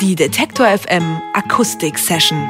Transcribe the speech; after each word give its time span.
Die 0.00 0.16
Detektor 0.16 0.66
FM 0.66 1.22
Akustik 1.34 1.98
Session. 1.98 2.48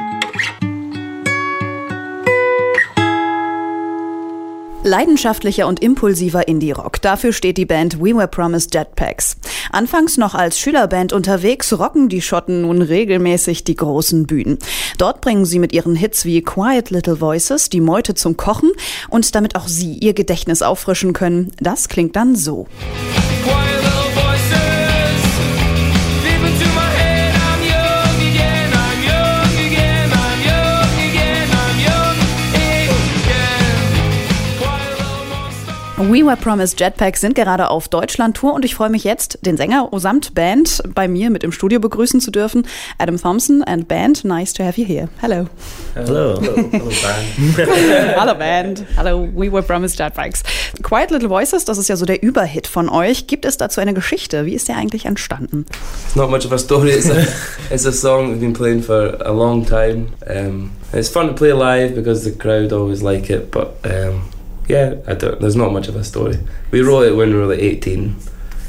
Leidenschaftlicher 4.83 5.67
und 5.67 5.79
impulsiver 5.79 6.47
Indie-Rock. 6.47 7.01
Dafür 7.03 7.33
steht 7.33 7.57
die 7.57 7.65
Band 7.65 7.99
We 7.99 8.15
Were 8.15 8.27
Promised 8.27 8.73
Jetpacks. 8.73 9.37
Anfangs 9.71 10.17
noch 10.17 10.33
als 10.33 10.59
Schülerband 10.59 11.13
unterwegs, 11.13 11.71
rocken 11.77 12.09
die 12.09 12.21
Schotten 12.21 12.63
nun 12.63 12.81
regelmäßig 12.81 13.63
die 13.63 13.75
großen 13.75 14.25
Bühnen. 14.25 14.57
Dort 14.97 15.21
bringen 15.21 15.45
sie 15.45 15.59
mit 15.59 15.71
ihren 15.71 15.95
Hits 15.95 16.25
wie 16.25 16.41
Quiet 16.41 16.89
Little 16.89 17.21
Voices 17.21 17.69
die 17.69 17.81
Meute 17.81 18.15
zum 18.15 18.37
Kochen 18.37 18.71
und 19.09 19.35
damit 19.35 19.55
auch 19.55 19.67
sie 19.67 19.93
ihr 19.93 20.13
Gedächtnis 20.13 20.63
auffrischen 20.63 21.13
können. 21.13 21.51
Das 21.59 21.89
klingt 21.89 22.15
dann 22.15 22.35
so. 22.35 22.67
Quiet 23.43 23.74
We 36.15 36.25
Were 36.25 36.37
Promised 36.37 36.79
Jetpacks 36.79 37.19
sind 37.19 37.35
gerade 37.35 37.69
auf 37.69 37.89
Deutschland-Tour 37.89 38.53
und 38.53 38.63
ich 38.63 38.73
freue 38.73 38.89
mich 38.89 39.03
jetzt, 39.03 39.37
den 39.41 39.57
Sänger 39.57 39.89
samt 39.97 40.33
Band 40.33 40.81
bei 40.95 41.09
mir 41.09 41.29
mit 41.29 41.43
im 41.43 41.51
Studio 41.51 41.81
begrüßen 41.81 42.21
zu 42.21 42.31
dürfen. 42.31 42.65
Adam 42.97 43.21
Thompson 43.21 43.61
and 43.65 43.89
Band, 43.89 44.23
nice 44.23 44.53
to 44.53 44.63
have 44.63 44.79
you 44.79 44.87
here. 44.87 45.09
Hello. 45.19 45.47
Hello. 45.93 46.39
Hello, 46.39 46.69
band. 46.71 48.15
Hallo 48.17 48.33
Band. 48.33 48.85
Hallo, 48.95 49.27
We 49.35 49.51
Were 49.51 49.61
Promised 49.61 49.99
Jetpacks. 49.99 50.41
Quiet 50.83 51.11
Little 51.11 51.27
Voices, 51.27 51.65
das 51.65 51.77
ist 51.77 51.89
ja 51.89 51.97
so 51.97 52.05
der 52.05 52.23
Überhit 52.23 52.67
von 52.67 52.87
euch. 52.87 53.27
Gibt 53.27 53.43
es 53.43 53.57
dazu 53.57 53.81
eine 53.81 53.93
Geschichte? 53.93 54.45
Wie 54.45 54.53
ist 54.53 54.69
der 54.69 54.77
eigentlich 54.77 55.03
entstanden? 55.03 55.65
It's 56.05 56.15
not 56.15 56.29
much 56.29 56.45
of 56.45 56.53
a 56.53 56.57
story. 56.57 56.91
It's 56.91 57.09
a, 57.09 57.25
it's 57.69 57.85
a 57.85 57.91
song 57.91 58.29
we've 58.29 58.39
been 58.39 58.53
playing 58.53 58.83
for 58.83 59.17
a 59.19 59.33
long 59.33 59.65
time. 59.65 60.13
Um, 60.29 60.71
it's 60.93 61.09
fun 61.09 61.27
to 61.27 61.33
play 61.33 61.51
live 61.51 61.93
because 61.93 62.23
the 62.23 62.31
crowd 62.31 62.71
always 62.71 63.01
like 63.01 63.29
it. 63.29 63.51
But 63.51 63.75
um, 63.83 64.21
yeah, 64.67 64.95
I 65.07 65.13
don't, 65.13 65.39
there's 65.39 65.55
not 65.55 65.71
much 65.71 65.87
of 65.87 65.95
a 65.95 66.03
story. 66.03 66.37
We 66.71 66.81
wrote 66.81 67.03
it 67.03 67.15
when 67.15 67.29
we 67.29 67.35
were 67.35 67.45
like 67.45 67.59
18, 67.59 68.15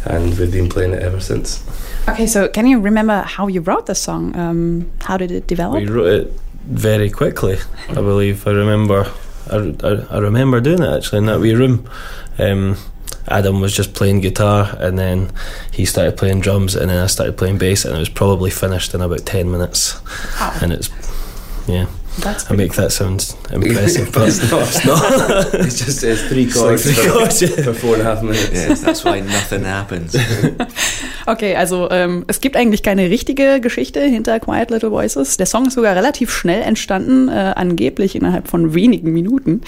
and 0.06 0.38
we've 0.38 0.53
been 0.53 0.69
playing 0.69 0.92
it 0.92 1.03
ever 1.03 1.20
since. 1.20 1.64
Okay, 2.08 2.27
so 2.27 2.48
can 2.48 2.66
you 2.66 2.80
remember 2.80 3.22
how 3.22 3.48
you 3.48 3.61
wrote 3.61 3.86
the 3.86 3.94
song? 3.94 4.36
Um, 4.36 4.91
how 5.03 5.16
did 5.16 5.30
it 5.30 5.47
develop? 5.47 5.80
We 5.83 5.88
wrote 5.88 6.06
it 6.06 6.33
very 6.66 7.11
quickly, 7.11 7.58
I 7.88 7.94
believe. 7.94 8.47
I 8.47 8.53
remember, 8.53 9.12
I, 9.50 9.75
I, 9.83 10.16
I 10.16 10.19
remember 10.19 10.61
doing 10.61 10.83
it 10.83 10.88
actually 10.88 11.19
in 11.19 11.27
that 11.27 11.41
wee 11.41 11.55
room. 11.55 11.88
Um, 12.38 12.77
Adam 13.28 13.60
was 13.60 13.75
just 13.75 13.94
playing 13.94 14.20
guitar, 14.20 14.77
and 14.78 14.98
then 14.98 15.33
he 15.72 15.84
started 15.84 16.16
playing 16.16 16.41
drums, 16.41 16.77
and 16.77 16.91
then 16.91 17.03
I 17.03 17.06
started 17.06 17.36
playing 17.36 17.58
bass, 17.58 17.84
and 17.84 17.97
it 17.97 17.98
was 17.98 18.08
probably 18.08 18.50
finished 18.50 18.94
in 18.94 19.00
about 19.00 19.27
ten 19.27 19.50
minutes. 19.50 20.00
Wow. 20.38 20.56
And 20.62 20.72
it's, 20.72 20.91
yeah, 21.66 21.86
That's 22.20 22.50
I 22.50 22.55
make 22.55 22.72
that 22.75 22.92
sound 22.92 23.34
impressive, 23.53 24.11
but 24.12 24.28
it's 24.28 24.50
not. 24.50 24.62
it's 24.62 24.84
not. 24.84 25.55
It's 25.67 25.78
just 25.84 26.03
it's 26.03 26.22
three 26.28 26.45
It's 26.45 26.56
like 26.56 26.69
chords 26.69 26.83
three 26.84 26.95
for, 26.95 27.12
chords, 27.12 27.42
yeah. 27.42 27.62
for 27.62 27.75
four 27.75 27.95
and 27.95 28.03
a 28.03 28.05
half 28.05 28.22
minutes. 28.22 28.50
Yes, 28.53 28.81
that's 28.81 29.05
why 29.05 29.20
nothing 29.20 29.64
happens. 29.64 30.17
Okay, 31.28 31.56
also 31.56 31.89
ähm, 31.91 32.25
es 32.28 32.41
gibt 32.41 32.56
eigentlich 32.56 32.84
keine 32.84 33.11
richtige 33.11 33.61
Geschichte 33.61 34.00
hinter 34.00 34.39
Quiet 34.39 34.70
Little 34.70 34.92
Voices. 34.92 35.37
Der 35.37 35.47
Song 35.47 35.67
ist 35.67 35.75
sogar 35.75 35.97
relativ 35.97 36.31
schnell 36.31 36.62
entstanden, 36.62 37.28
äh, 37.28 37.53
angeblich 37.56 38.14
innerhalb 38.14 38.47
von 38.47 38.75
wenigen 38.75 39.12
Minuten. 39.12 39.62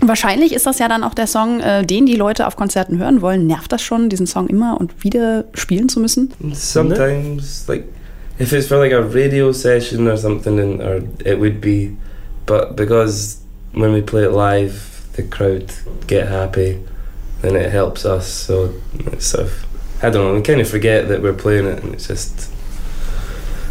Wahrscheinlich 0.00 0.52
ist 0.52 0.66
das 0.66 0.80
ja 0.80 0.88
dann 0.88 1.04
auch 1.04 1.14
der 1.14 1.28
Song, 1.28 1.60
äh, 1.60 1.86
den 1.86 2.06
die 2.06 2.16
Leute 2.16 2.48
auf 2.48 2.56
Konzerten 2.56 2.98
hören 2.98 3.22
wollen. 3.22 3.46
Nervt 3.46 3.70
das 3.70 3.80
schon, 3.80 4.08
diesen 4.08 4.26
Song 4.26 4.48
immer 4.48 4.80
und 4.80 5.04
wieder 5.04 5.44
spielen 5.54 5.88
zu 5.88 6.00
müssen? 6.00 6.32
Sometimes, 6.52 7.64
like 7.68 7.84
if 8.38 8.52
it's 8.52 8.68
for 8.68 8.78
like 8.78 8.92
a 8.92 9.02
radio 9.02 9.52
session 9.52 10.08
or 10.08 10.16
something, 10.16 10.58
and, 10.58 10.80
or 10.80 11.02
it 11.24 11.38
would 11.38 11.60
be, 11.60 11.96
but 12.46 12.76
because 12.76 13.40
when 13.72 13.92
we 13.92 14.02
play 14.02 14.24
it 14.24 14.30
live, 14.30 15.06
the 15.14 15.22
crowd 15.22 15.72
get 16.06 16.28
happy, 16.28 16.82
then 17.42 17.56
it 17.56 17.70
helps 17.70 18.04
us. 18.04 18.28
So 18.28 18.74
it's 19.06 19.26
sort 19.26 19.44
of, 19.44 19.66
I 20.02 20.10
don't 20.10 20.26
know, 20.26 20.34
we 20.34 20.42
kind 20.42 20.60
of 20.60 20.68
forget 20.68 21.08
that 21.08 21.22
we're 21.22 21.32
playing 21.34 21.66
it, 21.66 21.82
and 21.82 21.94
it's 21.94 22.08
just 22.08 22.50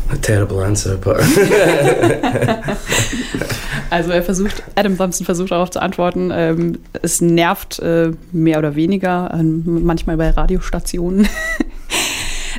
a 0.10 0.18
terrible 0.18 0.62
answer, 0.64 0.98
but 0.98 1.18
Also 3.94 4.10
er 4.10 4.24
versucht, 4.24 4.64
Adam 4.76 4.98
Thompson 4.98 5.24
versucht 5.24 5.52
darauf 5.52 5.70
zu 5.70 5.80
antworten. 5.80 6.32
Ähm, 6.34 6.80
es 7.04 7.22
nervt 7.22 7.78
äh, 7.78 8.12
mehr 8.32 8.58
oder 8.58 8.76
weniger, 8.76 9.30
ähm, 9.32 9.84
manchmal 9.84 10.18
bei 10.18 10.32
Radiostationen. 10.32 11.28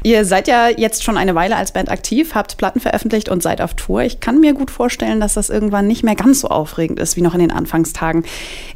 Ihr 0.05 0.27
seid 0.27 0.49
ja 0.49 0.69
jetzt 0.69 1.03
schon 1.03 1.17
eine 1.17 1.35
Weile 1.35 1.57
als 1.57 1.73
Band 1.73 1.91
aktiv, 1.91 2.35
habt 2.35 2.59
Platten 2.59 2.79
veröffentlicht 2.79 3.31
und 3.31 3.43
seid 3.43 3.63
auf 3.63 3.73
Tour. 3.73 4.03
Ich 4.03 4.21
kann 4.21 4.39
mir 4.39 4.53
gut 4.53 4.71
vorstellen, 4.71 5.19
dass 5.19 5.33
das 5.33 5.49
irgendwann 5.49 5.87
nicht 5.87 6.05
mehr 6.05 6.15
ganz 6.15 6.41
so 6.41 6.49
aufregend 6.49 7.01
ist 7.01 7.17
wie 7.17 7.23
noch 7.23 7.33
in 7.33 7.41
den 7.41 7.51
Anfangstagen. 7.51 8.23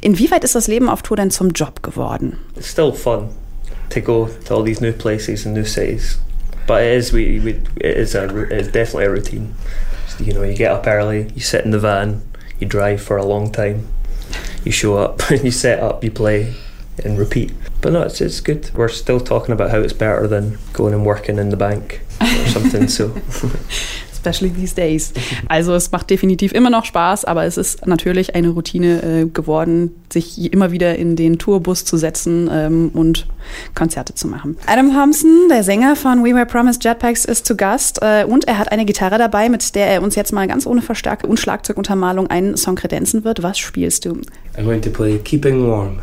Inwieweit 0.01 0.43
ist 0.43 0.55
das 0.55 0.65
Leben 0.65 0.89
auf 0.89 1.03
Tour 1.03 1.17
denn 1.17 1.29
zum 1.29 1.51
Job 1.51 1.83
geworden? 1.83 2.39
it's 2.57 2.67
still 2.71 2.91
fun 2.91 3.29
to 3.91 4.01
go 4.01 4.27
to 4.45 4.55
all 4.55 4.63
these 4.63 4.81
new 4.83 4.91
places 4.91 5.45
and 5.45 5.53
new 5.55 5.63
cities. 5.63 6.17
But 6.65 6.81
it 6.81 6.97
is 6.97 7.13
we, 7.13 7.39
we 7.43 7.51
it 7.75 7.97
is 7.97 8.15
a 8.15 8.25
ru- 8.25 8.47
it's 8.49 8.71
definitely 8.71 9.05
a 9.05 9.11
routine. 9.11 9.53
So, 10.07 10.23
you 10.23 10.33
know, 10.33 10.41
you 10.41 10.55
get 10.55 10.71
up 10.71 10.87
early, 10.87 11.27
you 11.35 11.41
sit 11.41 11.63
in 11.63 11.69
the 11.69 11.79
van, 11.79 12.23
you 12.59 12.67
drive 12.67 13.03
for 13.03 13.17
a 13.17 13.23
long 13.23 13.51
time, 13.51 13.87
you 14.65 14.71
show 14.71 14.97
up, 14.97 15.21
you 15.43 15.51
set 15.51 15.79
up, 15.79 16.03
you 16.03 16.09
play, 16.09 16.55
and 17.05 17.17
repeat. 17.17 17.51
But 17.81 17.93
no, 17.93 18.03
it's 18.03 18.21
it's 18.21 18.41
good. 18.41 18.71
We're 18.75 18.89
still 18.89 19.19
talking 19.19 19.53
about 19.53 19.71
how 19.71 19.81
it's 19.81 19.93
better 19.93 20.27
than 20.27 20.57
going 20.73 20.93
and 20.93 21.05
working 21.05 21.39
in 21.39 21.49
the 21.49 21.57
bank 21.57 22.01
or 22.21 22.47
something. 22.49 22.87
so 22.87 23.13
Especially 24.19 24.49
these 24.49 24.75
days. 24.75 25.13
Also 25.47 25.73
es 25.75 25.93
macht 25.93 26.09
definitiv 26.09 26.51
immer 26.51 26.69
noch 26.69 26.83
Spaß, 26.83 27.23
aber 27.23 27.45
es 27.45 27.55
ist 27.57 27.87
natürlich 27.87 28.35
eine 28.35 28.49
Routine 28.49 29.01
äh, 29.01 29.25
geworden, 29.27 29.95
sich 30.11 30.51
immer 30.51 30.73
wieder 30.73 30.97
in 30.97 31.15
den 31.15 31.39
Tourbus 31.39 31.85
zu 31.85 31.95
setzen 31.95 32.49
ähm, 32.51 32.91
und 32.93 33.27
Konzerte 33.75 34.15
zu 34.15 34.27
machen. 34.27 34.57
Adam 34.65 34.93
Thompson, 34.93 35.47
der 35.49 35.63
Sänger 35.63 35.95
von 35.95 36.25
We 36.25 36.35
Were 36.35 36.45
Promised 36.45 36.83
Jetpacks, 36.83 37.23
ist 37.23 37.45
zu 37.45 37.55
Gast 37.55 37.99
äh, 38.01 38.25
und 38.25 38.45
er 38.45 38.57
hat 38.57 38.73
eine 38.73 38.83
Gitarre 38.83 39.17
dabei, 39.17 39.47
mit 39.47 39.73
der 39.73 39.87
er 39.87 40.03
uns 40.03 40.15
jetzt 40.15 40.33
mal 40.33 40.47
ganz 40.49 40.67
ohne 40.67 40.81
Verstärkung 40.81 41.29
und 41.29 41.39
Schlagzeuguntermalung 41.39 42.27
einen 42.27 42.57
Song 42.57 42.75
kredenzen 42.75 43.23
wird. 43.23 43.41
Was 43.41 43.57
spielst 43.57 44.03
du? 44.03 44.19
I'm 44.57 44.65
going 44.65 44.81
to 44.81 44.89
play 44.89 45.17
"Keeping 45.19 45.65
Warm." 45.65 45.99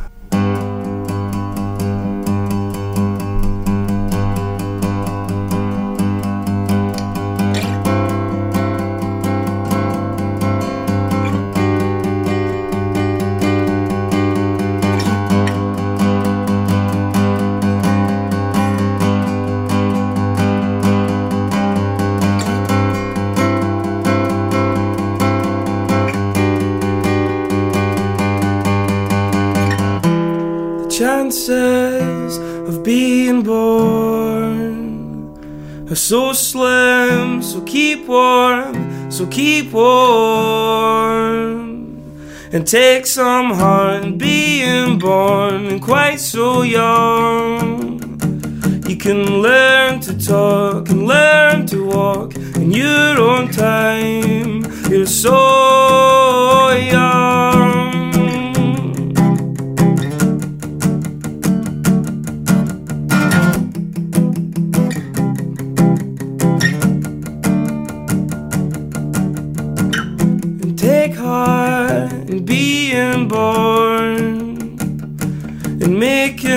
So 36.06 36.32
slim, 36.32 37.42
so 37.42 37.60
keep 37.62 38.06
warm, 38.06 39.10
so 39.10 39.26
keep 39.26 39.72
warm. 39.72 41.10
And 42.52 42.64
take 42.64 43.06
some 43.06 43.50
heart 43.50 44.04
in 44.04 44.16
being 44.16 45.00
born 45.00 45.66
and 45.66 45.82
quite 45.82 46.20
so 46.20 46.62
young. 46.62 47.98
You 48.88 48.96
can 48.96 49.42
learn 49.42 49.98
to 50.02 50.16
talk 50.16 50.88
and 50.90 51.08
learn 51.08 51.66
to 51.66 51.84
walk 51.84 52.36
in 52.36 52.70
your 52.70 53.20
own 53.20 53.50
time. 53.50 54.62
You're 54.88 55.06
so 55.06 56.70
young. 56.70 57.85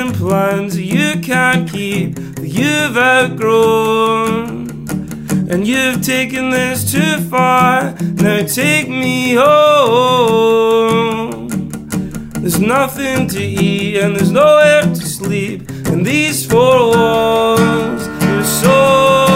Plans 0.07 0.80
you 0.80 1.19
can't 1.22 1.69
keep. 1.69 2.16
That 2.16 2.48
you've 2.48 2.98
outgrown 2.98 4.69
and 5.51 5.68
you've 5.68 6.01
taken 6.01 6.50
this 6.50 6.92
too 6.92 7.19
far. 7.30 7.96
Now 8.16 8.46
take 8.46 8.88
me 8.88 9.34
home. 9.34 10.90
There's 12.42 12.60
nothing 12.60 13.28
to 13.30 13.42
eat 13.42 13.98
and 13.98 14.16
there's 14.16 14.31
nowhere 14.31 14.81
to 14.81 14.96
sleep. 14.96 15.69
In 15.88 16.04
these 16.04 16.46
four 16.46 16.90
walls 16.96 18.07
you're 18.24 18.44
so 18.44 19.28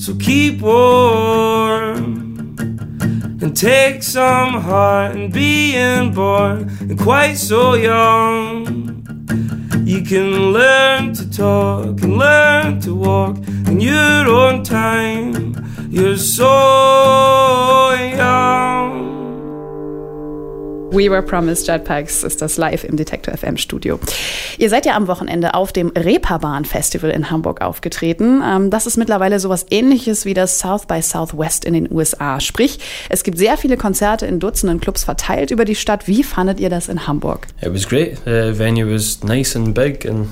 so 0.00 0.14
keep 0.14 0.62
warm. 0.62 2.56
And 3.42 3.54
take 3.54 4.02
some 4.02 4.54
heart 4.54 5.14
in 5.14 5.30
being 5.30 6.12
born 6.14 6.70
and 6.80 6.98
quite 6.98 7.34
so 7.34 7.74
young. 7.74 8.66
You 9.84 10.02
can 10.02 10.52
learn 10.52 11.12
to 11.14 11.30
talk 11.30 12.00
and 12.02 12.16
learn 12.16 12.80
to 12.80 12.94
walk 12.94 13.36
in 13.66 13.80
your 13.80 14.26
own 14.28 14.62
time. 14.64 15.54
You're 15.90 16.16
so 16.16 16.69
We 20.92 21.08
Were 21.10 21.22
Promised 21.22 21.68
Jetpacks 21.68 22.24
ist 22.24 22.42
das 22.42 22.56
live 22.56 22.82
im 22.84 22.96
Detektor 22.96 23.36
FM 23.36 23.56
Studio. 23.56 24.00
Ihr 24.58 24.68
seid 24.68 24.86
ja 24.86 24.96
am 24.96 25.06
Wochenende 25.06 25.54
auf 25.54 25.72
dem 25.72 25.92
Reeperbahn 25.96 26.64
Festival 26.64 27.10
in 27.10 27.30
Hamburg 27.30 27.60
aufgetreten. 27.60 28.42
Ähm, 28.44 28.70
Das 28.70 28.86
ist 28.86 28.96
mittlerweile 28.96 29.38
sowas 29.38 29.66
ähnliches 29.70 30.24
wie 30.24 30.34
das 30.34 30.58
South 30.58 30.86
by 30.86 31.00
Southwest 31.00 31.64
in 31.64 31.74
den 31.74 31.90
USA. 31.92 32.40
Sprich, 32.40 32.80
es 33.08 33.22
gibt 33.22 33.38
sehr 33.38 33.56
viele 33.56 33.76
Konzerte 33.76 34.26
in 34.26 34.40
Dutzenden 34.40 34.80
Clubs 34.80 35.04
verteilt 35.04 35.50
über 35.52 35.64
die 35.64 35.76
Stadt. 35.76 36.08
Wie 36.08 36.24
fandet 36.24 36.58
ihr 36.60 36.70
das 36.70 36.88
in 36.88 37.06
Hamburg? 37.06 37.46
It 37.62 37.72
was 37.72 37.88
great. 37.88 38.18
The 38.24 38.58
venue 38.58 38.92
was 38.92 39.22
nice 39.22 39.54
and 39.54 39.72
big, 39.74 40.04
and 40.06 40.26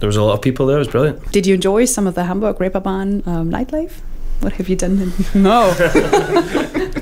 there 0.00 0.08
was 0.08 0.16
a 0.16 0.20
lot 0.20 0.34
of 0.34 0.40
people 0.42 0.66
there. 0.66 0.76
It 0.80 0.86
was 0.86 0.92
brilliant. 0.92 1.18
Did 1.34 1.46
you 1.46 1.54
enjoy 1.54 1.86
some 1.86 2.06
of 2.08 2.14
the 2.16 2.22
Hamburg 2.22 2.58
Reeperbahn 2.60 3.26
um, 3.26 3.50
nightlife? 3.50 4.02
What 4.40 4.52
have 4.54 4.68
you 4.68 4.76
done? 4.76 5.12
In- 5.34 5.42
no. 5.42 5.72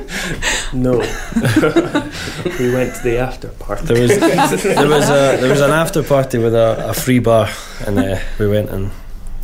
No. 0.72 0.98
we 2.58 2.72
went 2.72 2.94
to 2.94 3.00
the 3.02 3.18
after 3.18 3.48
party. 3.48 3.86
There 3.86 4.00
was 4.00 4.18
there 4.20 4.88
was 4.88 5.08
a 5.08 5.36
there 5.40 5.50
was 5.50 5.60
an 5.60 5.70
after 5.70 6.02
party 6.02 6.38
with 6.38 6.54
a, 6.54 6.90
a 6.90 6.94
free 6.94 7.18
bar, 7.18 7.48
and 7.86 7.98
uh, 7.98 8.18
we 8.38 8.48
went 8.48 8.70
and 8.70 8.90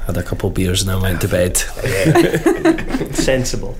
had 0.07 0.17
a 0.17 0.23
couple 0.23 0.51
beers, 0.51 0.83
and 0.83 0.91
then 0.91 1.03
went 1.03 1.21
to 1.21 1.29
bed. 1.29 1.57
Sensible. 3.15 3.75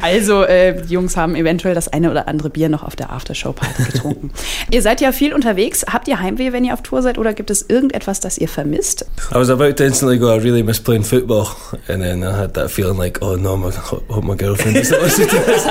Also, 0.00 0.42
äh, 0.44 0.82
die 0.82 0.94
Jungs 0.94 1.16
haben 1.16 1.34
eventuell 1.36 1.74
das 1.74 1.88
eine 1.88 2.10
oder 2.10 2.28
andere 2.28 2.50
Bier 2.50 2.68
noch 2.68 2.82
auf 2.82 2.96
der 2.96 3.10
Aftershow-Party 3.12 3.84
getrunken. 3.84 4.30
ihr 4.70 4.82
seid 4.82 5.00
ja 5.00 5.12
viel 5.12 5.32
unterwegs. 5.32 5.84
Habt 5.92 6.08
ihr 6.08 6.20
Heimweh, 6.20 6.52
wenn 6.52 6.64
ihr 6.64 6.74
auf 6.74 6.82
Tour 6.82 7.02
seid, 7.02 7.18
oder 7.18 7.34
gibt 7.34 7.50
es 7.50 7.62
irgendetwas, 7.68 8.20
das 8.20 8.38
ihr 8.38 8.48
vermisst? 8.48 9.06
I 9.30 9.34
was 9.34 9.50
about 9.50 9.74
to 9.74 9.84
instantly 9.84 10.18
go. 10.18 10.32
I 10.32 10.38
really 10.38 10.62
miss 10.62 10.80
playing 10.80 11.04
football, 11.04 11.48
and 11.88 12.02
then 12.02 12.22
I 12.22 12.36
had 12.36 12.54
that 12.54 12.70
feeling 12.70 12.98
like, 12.98 13.20
oh 13.22 13.36
no, 13.36 13.56
my, 13.56 13.70
hope 13.70 14.24
my 14.24 14.36
girlfriend 14.36 14.76
doesn't 14.76 15.00
listen 15.00 15.28
to 15.28 15.36
this. 15.36 15.66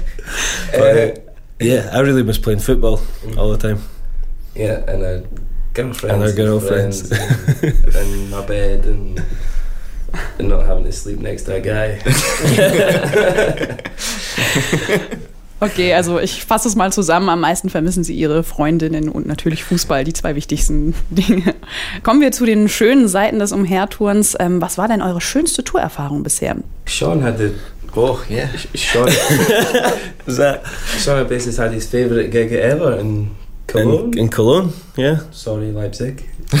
But, 0.72 1.36
yeah, 1.58 1.90
I 1.92 2.00
really 2.00 2.22
miss 2.22 2.38
playing 2.38 2.60
football 2.60 3.00
all 3.36 3.50
the 3.50 3.58
time. 3.58 3.82
Yeah, 4.54 4.84
and 4.86 5.02
our 5.04 5.22
girlfriends. 5.74 6.14
And 6.14 6.22
our 6.22 6.32
girlfriends. 6.32 7.08
friends 7.08 7.62
and, 7.62 7.96
and 7.96 8.30
my 8.30 8.46
bed 8.46 8.86
and, 8.86 9.22
and 10.38 10.48
not 10.48 10.66
having 10.66 10.84
to 10.84 10.92
sleep 10.92 11.20
next 11.20 11.44
to 11.44 11.54
a 11.56 11.60
guy. 11.60 12.00
Okay, 15.62 15.92
also 15.92 16.18
ich 16.18 16.42
fasse 16.42 16.68
es 16.68 16.74
mal 16.74 16.90
zusammen. 16.90 17.28
Am 17.28 17.40
meisten 17.40 17.68
vermissen 17.68 18.02
sie 18.02 18.14
ihre 18.14 18.42
Freundinnen 18.42 19.10
und 19.10 19.26
natürlich 19.26 19.62
Fußball, 19.62 20.04
die 20.04 20.14
zwei 20.14 20.34
wichtigsten 20.34 20.94
Dinge. 21.10 21.54
Kommen 22.02 22.22
wir 22.22 22.32
zu 22.32 22.46
den 22.46 22.68
schönen 22.68 23.08
Seiten 23.08 23.38
des 23.38 23.52
Umhertourens. 23.52 24.34
Ähm, 24.40 24.62
was 24.62 24.78
war 24.78 24.88
denn 24.88 25.02
eure 25.02 25.20
schönste 25.20 25.62
Tourerfahrung 25.62 26.22
bisher? 26.22 26.56
Sean 26.86 27.22
had 27.22 27.36
the. 27.38 27.50
Oh, 27.94 28.20
yeah. 28.30 28.48
Sean, 28.74 29.06
Was 30.26 30.36
that 30.36 30.62
Sean 30.98 31.26
basically 31.28 31.58
had 31.58 31.72
his 31.74 31.86
favourite 31.86 32.30
gig 32.30 32.52
ever 32.52 32.98
in 32.98 33.32
Cologne. 33.72 34.12
in, 34.12 34.18
in 34.18 34.28
Cologne? 34.28 34.72
Yeah. 34.96 35.18
Sorry, 35.30 35.70
Leipzig. 35.72 36.28
he 36.50 36.56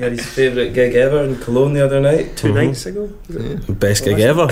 had 0.00 0.12
his 0.12 0.26
favourite 0.26 0.74
gig 0.74 0.94
ever 0.96 1.22
in 1.22 1.36
Cologne 1.38 1.72
the 1.74 1.84
other 1.84 2.00
night. 2.00 2.36
2 2.36 2.52
nights 2.52 2.86
ago. 2.86 3.08
Best 3.68 4.04
gig 4.04 4.18
ever. 4.20 4.48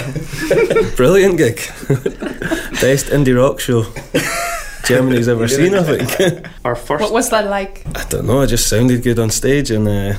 Brilliant 0.97 1.37
gig. 1.37 1.57
Best 2.81 3.07
indie 3.11 3.37
rock 3.37 3.59
show 3.61 3.85
Germany's 4.85 5.29
ever 5.29 5.49
seen, 5.49 5.75
I 5.75 5.83
think. 5.83 6.47
Our 6.65 6.77
first. 6.77 7.03
What 7.03 7.13
was 7.13 7.31
that 7.31 7.47
like? 7.49 7.83
I 7.97 8.05
don't 8.09 8.27
know, 8.27 8.41
it 8.43 8.47
just 8.49 8.69
sounded 8.69 9.03
good 9.03 9.19
on 9.19 9.31
stage 9.31 9.71
and 9.73 9.89
uh, 9.89 10.15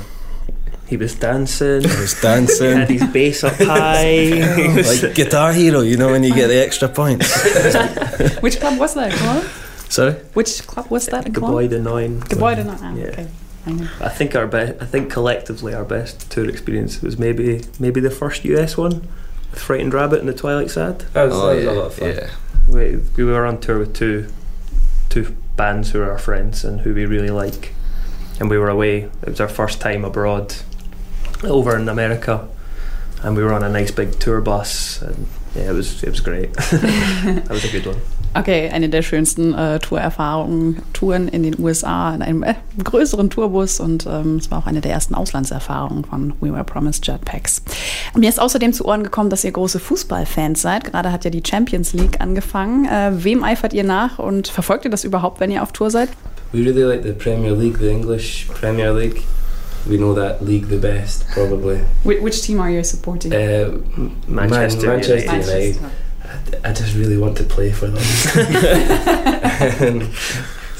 he 0.86 0.96
was 0.98 1.14
dancing. 1.14 1.86
I 1.86 2.00
was 2.00 2.12
He 2.20 2.26
had 2.26 2.46
dancing. 2.46 2.86
his 2.98 3.04
bass 3.12 3.44
up 3.44 3.54
high. 3.54 4.42
Like 4.76 5.14
Guitar 5.14 5.52
Hero, 5.54 5.80
you 5.80 5.96
know, 5.96 6.10
when 6.12 6.22
you 6.22 6.34
get 6.34 6.48
the 6.48 6.60
extra 6.62 6.88
points. 6.88 7.32
Which 8.42 8.60
club 8.60 8.78
was 8.78 8.92
that? 8.94 9.10
Cologne? 9.12 9.46
Sorry? 9.92 10.14
Which 10.32 10.66
club 10.66 10.86
was 10.90 11.06
that 11.08 11.26
in 11.26 11.34
Cologne? 11.34 11.68
Gebäude 11.68 11.82
9. 11.82 12.20
Gebäude. 12.22 12.64
no, 12.64 12.76
ah, 12.80 12.94
Yeah. 12.94 13.04
okay. 13.08 13.28
I 13.66 13.72
know. 13.72 13.88
I 14.00 14.08
think 14.08 14.34
our 14.34 14.46
best. 14.46 14.82
I 14.82 14.86
think 14.86 15.12
collectively 15.12 15.74
our 15.74 15.84
best 15.84 16.30
tour 16.30 16.48
experience 16.48 17.02
was 17.02 17.18
maybe 17.18 17.62
maybe 17.78 18.00
the 18.00 18.10
first 18.10 18.44
US 18.44 18.76
one, 18.76 19.06
with 19.50 19.60
Frightened 19.60 19.92
Rabbit 19.94 20.20
and 20.20 20.28
the 20.28 20.32
Twilight 20.34 20.70
Sad. 20.70 21.00
That 21.12 21.24
was, 21.28 21.34
Oh, 21.34 21.46
that 21.46 21.54
was 21.56 21.64
yeah, 21.64 21.70
a 21.70 21.74
lot 21.80 21.86
of 21.86 21.94
fun. 21.94 22.08
yeah. 22.08 22.30
We, 22.68 22.96
we 23.16 23.24
were 23.24 23.44
on 23.46 23.60
tour 23.60 23.78
with 23.80 23.92
two 23.94 24.26
two 25.10 25.36
bands 25.56 25.90
who 25.90 26.00
are 26.00 26.10
our 26.10 26.18
friends 26.18 26.64
and 26.64 26.80
who 26.80 26.94
we 26.94 27.04
really 27.04 27.28
like, 27.30 27.74
and 28.40 28.48
we 28.50 28.56
were 28.56 28.70
away. 28.70 29.10
It 29.22 29.28
was 29.28 29.40
our 29.40 29.48
first 29.48 29.78
time 29.80 30.04
abroad, 30.06 30.54
over 31.44 31.76
in 31.76 31.88
America, 31.88 32.48
and 33.22 33.36
we 33.36 33.44
were 33.44 33.52
on 33.52 33.62
a 33.62 33.68
nice 33.68 33.90
big 33.90 34.18
tour 34.18 34.40
bus. 34.40 35.02
And 35.02 35.26
yeah, 35.56 35.70
it 35.70 35.76
was 35.76 36.02
it 36.02 36.10
was 36.10 36.22
great. 36.22 36.52
that 36.52 37.48
was 37.48 37.64
a 37.64 37.68
good 37.68 37.86
one. 37.86 37.96
Okay, 38.34 38.70
eine 38.70 38.88
der 38.88 39.02
schönsten 39.02 39.52
äh, 39.52 39.78
Tourerfahrungen, 39.78 40.80
Touren 40.94 41.28
in 41.28 41.42
den 41.42 41.58
USA 41.58 42.14
in 42.14 42.22
einem 42.22 42.42
äh, 42.42 42.54
größeren 42.82 43.28
Tourbus 43.28 43.78
und 43.78 44.06
ähm, 44.06 44.36
es 44.36 44.50
war 44.50 44.60
auch 44.60 44.66
eine 44.66 44.80
der 44.80 44.90
ersten 44.90 45.14
Auslandserfahrungen 45.14 46.04
von 46.06 46.32
We 46.40 46.50
Were 46.50 46.64
Promised 46.64 47.06
Jetpacks. 47.06 47.62
Mir 48.16 48.30
ist 48.30 48.40
außerdem 48.40 48.72
zu 48.72 48.86
Ohren 48.86 49.04
gekommen, 49.04 49.28
dass 49.28 49.44
ihr 49.44 49.52
große 49.52 49.78
Fußballfans 49.80 50.62
seid. 50.62 50.84
Gerade 50.84 51.12
hat 51.12 51.24
ja 51.26 51.30
die 51.30 51.42
Champions 51.46 51.92
League 51.92 52.22
angefangen. 52.22 52.86
Äh, 52.86 53.22
wem 53.22 53.44
eifert 53.44 53.74
ihr 53.74 53.84
nach 53.84 54.18
und 54.18 54.48
verfolgt 54.48 54.86
ihr 54.86 54.90
das 54.90 55.04
überhaupt, 55.04 55.38
wenn 55.38 55.50
ihr 55.50 55.62
auf 55.62 55.72
Tour 55.72 55.90
seid? 55.90 56.08
We 56.52 56.60
really 56.60 56.82
like 56.82 57.02
the 57.02 57.12
Premier 57.12 57.52
League, 57.52 57.76
the 57.78 57.88
English 57.88 58.46
Premier 58.58 58.92
League. 58.92 59.22
We 59.88 59.98
know 59.98 60.14
that 60.14 60.42
league 60.42 60.66
the 60.66 60.78
best, 60.78 61.26
probably. 61.28 61.78
Which 62.04 62.42
team 62.42 62.60
are 62.60 62.70
you 62.70 62.84
supporting? 62.84 63.32
Uh, 63.32 63.80
Manchester 64.28 64.28
Man- 64.28 64.48
Manchester 64.48 64.86
United. 65.16 65.76
United. 65.76 65.92
I, 66.64 66.70
I 66.70 66.72
just 66.72 66.94
really 66.94 67.18
want 67.18 67.36
to 67.38 67.44
play 67.44 67.72
for 67.72 67.88
them. 67.88 68.02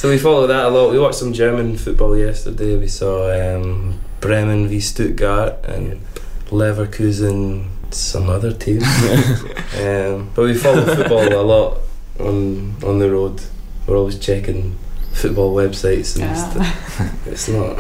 So 0.02 0.08
we 0.08 0.18
follow 0.18 0.48
that 0.48 0.64
a 0.64 0.68
lot. 0.68 0.90
We 0.90 0.98
watched 0.98 1.20
some 1.20 1.32
German 1.32 1.78
football 1.78 2.18
yesterday. 2.18 2.76
We 2.76 2.88
saw 2.88 3.30
um, 3.30 4.00
Bremen 4.20 4.66
v 4.66 4.80
Stuttgart 4.80 5.64
and 5.64 6.00
Leverkusen, 6.46 7.68
some 7.94 8.28
other 8.28 8.52
team. 8.52 8.82
um, 9.80 10.32
but 10.34 10.42
we 10.42 10.54
follow 10.54 10.82
football 10.92 11.32
a 11.32 11.42
lot 11.42 11.78
on 12.18 12.74
on 12.82 12.98
the 12.98 13.12
road. 13.12 13.42
We're 13.86 13.96
always 13.96 14.18
checking 14.18 14.76
football 15.12 15.54
websites 15.54 16.16
and 16.16 16.24
Ja. 16.24 16.50
stuff. 16.50 17.26
It's 17.28 17.48
not. 17.48 17.78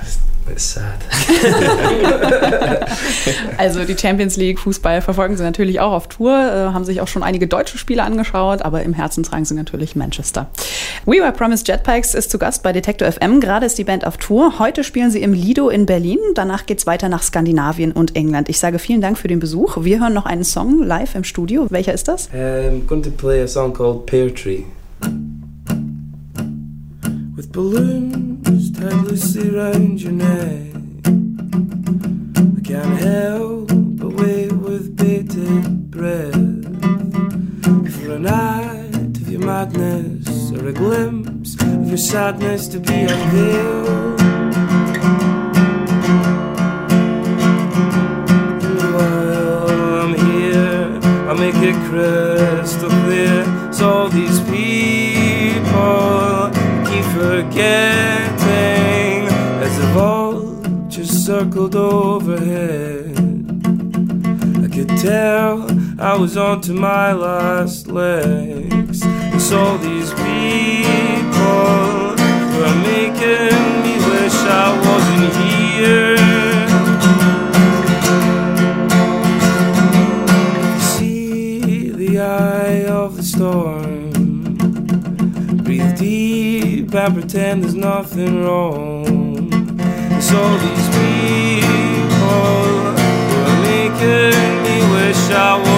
It's, 0.00 0.21
it's 0.50 0.74
sad. 0.74 0.98
Also 3.58 3.84
die 3.84 3.96
Champions 3.96 4.36
League 4.36 4.58
Fußball 4.58 5.02
verfolgen 5.02 5.36
sie 5.36 5.42
natürlich 5.42 5.80
auch 5.80 5.92
auf 5.92 6.08
Tour, 6.08 6.32
äh, 6.32 6.72
haben 6.72 6.84
sich 6.84 7.00
auch 7.00 7.08
schon 7.08 7.22
einige 7.22 7.46
deutsche 7.46 7.78
Spiele 7.78 8.02
angeschaut, 8.02 8.62
aber 8.62 8.82
im 8.82 8.92
Herzen 8.92 9.22
tragen 9.22 9.44
sie 9.44 9.54
natürlich 9.54 9.94
Manchester. 9.94 10.48
We 11.06 11.18
Were 11.18 11.32
Promised 11.32 11.68
Jetpacks 11.68 12.14
ist 12.14 12.30
zu 12.30 12.38
Gast 12.38 12.62
bei 12.62 12.72
Detektor 12.72 13.10
FM. 13.10 13.40
Gerade 13.40 13.66
ist 13.66 13.78
die 13.78 13.84
Band 13.84 14.06
auf 14.06 14.16
Tour. 14.16 14.58
Heute 14.58 14.84
spielen 14.84 15.10
sie 15.10 15.22
im 15.22 15.32
Lido 15.32 15.68
in 15.68 15.86
Berlin. 15.86 16.18
Danach 16.34 16.66
geht's 16.66 16.86
weiter 16.86 17.08
nach 17.08 17.22
Skandinavien 17.22 17.92
und 17.92 18.16
England. 18.16 18.48
Ich 18.48 18.58
sage 18.58 18.78
vielen 18.78 19.00
Dank 19.00 19.18
für 19.18 19.28
den 19.28 19.38
Besuch. 19.38 19.78
Wir 19.80 20.00
hören 20.00 20.14
noch 20.14 20.26
einen 20.26 20.44
Song 20.44 20.82
live 20.82 21.14
im 21.14 21.24
Studio. 21.24 21.66
Welcher 21.70 21.92
ist 21.92 22.08
das? 22.08 22.28
I'm 22.32 22.86
going 22.86 23.02
to 23.02 23.10
play 23.10 23.42
a 23.42 23.46
song 23.46 23.72
called 23.72 24.06
Pear 24.06 24.34
Tree. 24.34 24.64
Balloons 27.52 28.70
tied 28.70 28.94
loosely 29.04 29.50
round 29.50 30.00
your 30.00 30.12
neck, 30.12 30.74
I 32.56 32.60
can't 32.64 32.98
help 32.98 33.68
but 33.68 34.14
wait 34.14 34.52
with 34.52 34.96
bated 34.96 35.90
breath. 35.90 36.32
For 37.92 38.14
a 38.14 38.18
night 38.18 39.18
of 39.18 39.28
your 39.28 39.44
madness 39.44 40.50
or 40.52 40.66
a 40.66 40.72
glimpse 40.72 41.54
of 41.60 41.88
your 41.88 41.98
sadness 41.98 42.68
to 42.68 42.80
be 42.80 43.02
unveiled. 43.02 44.20
While 48.94 50.00
I'm 50.00 50.14
here, 50.14 51.00
I'll 51.28 51.36
make 51.36 51.56
it 51.56 51.76
crystal 51.90 52.61
forgetting 57.52 59.28
as 59.62 59.78
the 59.78 59.86
vultures 59.92 61.10
circled 61.10 61.76
overhead. 61.76 63.14
I 64.64 64.68
could 64.74 64.88
tell 64.98 65.68
I 66.00 66.16
was 66.16 66.38
on 66.38 66.62
to 66.62 66.72
my 66.72 67.12
last 67.12 67.88
legs. 67.88 69.02
It's 69.34 69.52
all 69.52 69.76
these 69.78 70.10
people 70.12 70.24
who 72.50 72.64
are 72.64 72.80
making 72.82 73.82
me 73.84 73.94
wish 74.08 74.38
I 74.48 74.68
wasn't 74.86 75.34
here. 75.36 76.21
And 87.04 87.14
pretend 87.14 87.64
there's 87.64 87.74
nothing 87.74 88.44
wrong. 88.44 89.04
It's 90.12 90.32
all 90.32 90.56
these 90.58 90.88
people 90.94 92.12
who 93.28 93.38
are 93.42 93.60
making 93.64 94.62
me 94.62 94.76
wish 94.94 95.30
I 95.30 95.58
wasn't 95.58 95.71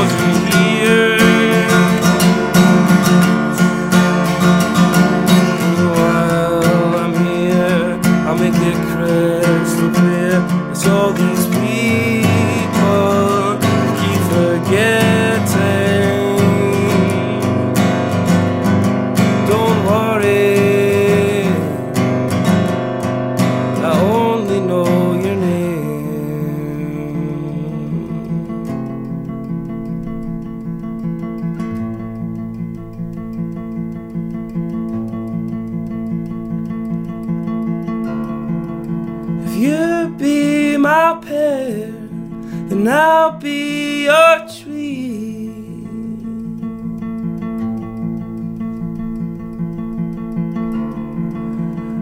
I'll 43.25 43.39
be 43.39 44.05
your 44.05 44.39
tree. 44.47 45.49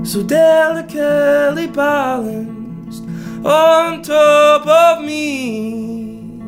So 0.05 0.25
delicately 0.25 1.69
balanced 1.69 3.05
on 3.45 4.02
top 4.02 4.67
of 4.67 5.05
me. 5.05 6.41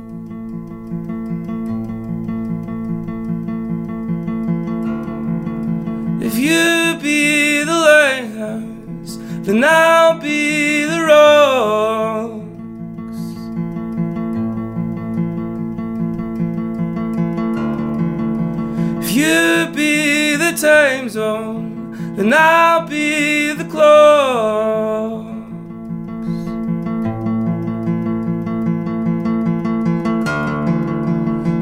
If 6.21 6.37
you 6.37 6.99
be 7.01 7.63
the 7.63 7.79
lighthouse, 7.91 9.19
then 9.47 9.63
I'll 9.63 9.94
then 22.25 22.33
I'll 22.33 22.87
be 22.87 23.53
the 23.53 23.65
clock. 23.65 25.27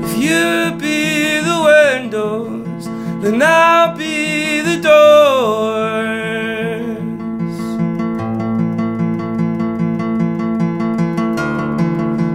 If 0.05 0.19
you 0.23 0.73
be 0.79 1.41
the 1.41 1.59
windows, 1.65 2.85
then 3.23 3.43
I'll 3.43 3.97
be 3.97 4.61
the 4.61 4.77
doors. 4.81 5.99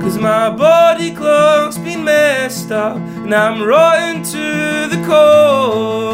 Cause 0.03 0.17
my 0.19 0.49
body 0.49 1.11
clock's 1.15 1.77
been 1.77 2.03
messed 2.03 2.71
up, 2.71 2.97
and 2.97 3.33
I'm 3.33 3.63
rotten 3.63 4.21
to 4.23 4.87
the 4.93 5.01
core. 5.07 6.06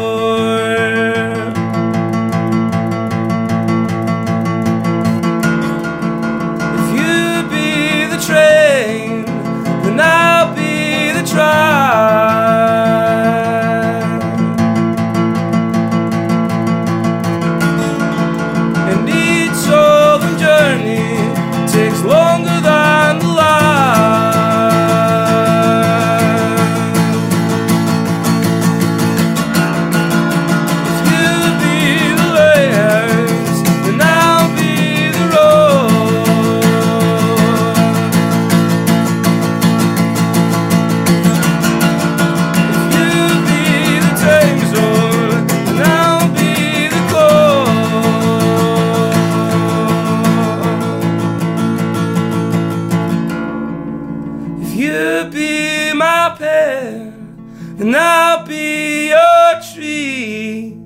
Then 57.84 57.94
I'll 57.96 58.46
be 58.46 59.08
your 59.08 59.60
tree. 59.72 60.78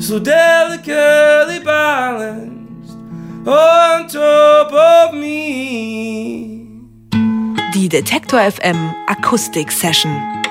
So 0.00 0.18
delicately 0.18 1.60
balanced 1.60 2.96
on 3.46 4.08
top 4.08 4.72
of 4.72 5.14
me. 5.14 6.68
Die 7.72 7.88
Detektor 7.88 8.38
FM 8.38 8.94
Akustik 9.06 9.70
Session. 9.70 10.41